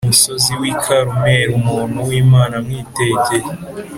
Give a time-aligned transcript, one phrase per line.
[0.07, 3.49] Musozi W I Karumeli Umuntu W Imana Amwitegeye